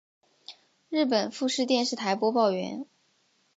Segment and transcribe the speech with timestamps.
[0.89, 2.87] 日本富士电视台播报员。